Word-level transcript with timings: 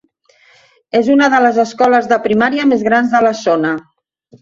És 0.99 1.11
una 1.17 1.27
de 1.35 1.43
les 1.47 1.61
escoles 1.65 2.09
de 2.15 2.21
primària 2.27 2.69
més 2.73 2.89
grans 2.91 3.15
de 3.17 3.25
la 3.31 3.39
zona. 3.47 3.79